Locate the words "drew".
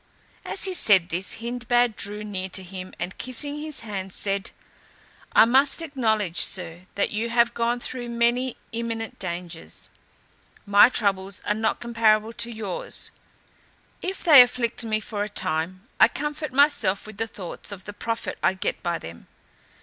1.95-2.23